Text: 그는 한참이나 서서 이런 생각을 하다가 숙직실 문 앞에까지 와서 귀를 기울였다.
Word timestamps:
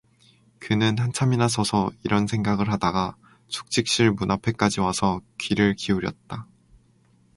그는 0.57 0.97
한참이나 0.97 1.47
서서 1.47 1.91
이런 2.03 2.25
생각을 2.25 2.71
하다가 2.71 3.15
숙직실 3.49 4.09
문 4.13 4.31
앞에까지 4.31 4.79
와서 4.79 5.21
귀를 5.37 5.75
기울였다. 5.75 6.47